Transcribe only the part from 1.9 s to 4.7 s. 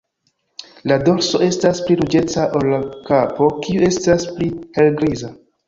ruĝeca ol la kapo, kiu estas pli